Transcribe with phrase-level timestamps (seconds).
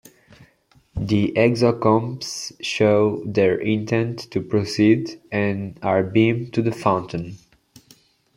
[0.97, 7.37] The Exocomps show their intent to proceed, and are beamed to the fountain.